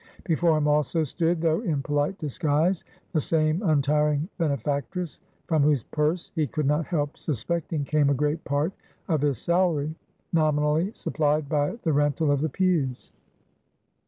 [0.23, 6.31] Before him also, stood though in polite disguise the same untiring benefactress, from whose purse,
[6.33, 8.73] he could not help suspecting, came a great part
[9.07, 9.93] of his salary,
[10.33, 13.11] nominally supplied by the rental of the pews.